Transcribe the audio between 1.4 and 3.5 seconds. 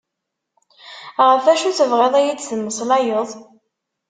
acu tebɣiḍ ad yi-d-temmeslayeḍ?